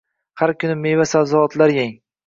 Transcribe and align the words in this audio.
Har 0.41 0.53
kuni 0.63 0.79
meva-sabzavotlar 0.87 1.79
yeng. 1.81 1.99